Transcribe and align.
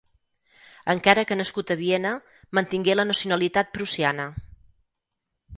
Encara 0.93 1.25
que 1.31 1.37
nascut 1.41 1.73
a 1.75 1.77
Viena, 1.83 2.13
mantingué 2.61 2.97
la 2.97 3.07
nacionalitat 3.13 3.71
prussiana. 3.79 4.27